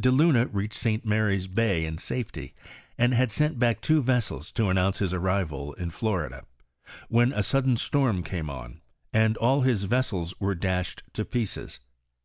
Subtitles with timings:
[0.00, 1.04] De Luna reached St.
[1.04, 2.54] Mary's bay in safety,
[2.96, 6.44] and had sent back two vessels to announce his arrival in Florida,
[7.08, 8.80] when a sudden storm came on,
[9.12, 11.80] and all his vessels were dashed to pieces.